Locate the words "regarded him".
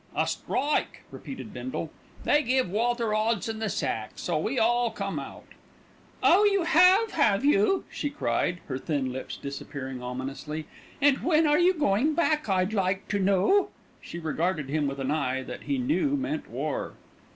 14.17-14.87